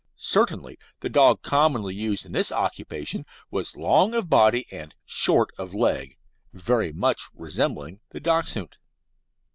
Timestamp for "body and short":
4.31-5.51